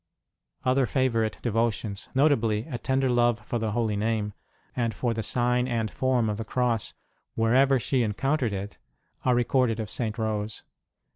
Other 0.65 0.87
favourite 0.87 1.37
devotions, 1.43 2.09
notably 2.15 2.65
a 2.65 2.79
tender 2.79 3.07
love 3.07 3.39
for 3.45 3.59
the 3.59 3.73
Holy 3.73 3.95
Name, 3.95 4.33
and 4.75 4.95
for 4.95 5.13
the 5.13 5.21
sign 5.21 5.67
and 5.67 5.91
form 5.91 6.27
of 6.27 6.37
the 6.37 6.43
Cross 6.43 6.95
wherever 7.35 7.77
she 7.77 8.01
encountered 8.01 8.51
it, 8.51 8.79
are 9.25 9.35
re 9.35 9.43
corded 9.43 9.79
of 9.79 9.91
St. 9.91 10.17
Rose. 10.17 10.63